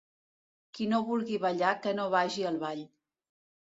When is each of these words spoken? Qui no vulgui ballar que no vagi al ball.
Qui 0.77 0.87
no 0.95 1.03
vulgui 1.11 1.39
ballar 1.45 1.77
que 1.87 1.97
no 2.01 2.11
vagi 2.19 2.51
al 2.55 2.63
ball. 2.69 2.87